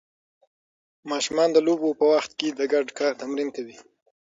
[1.11, 3.77] ماشومان د لوبو په وخت کې د ګډ کار تمرین کوي.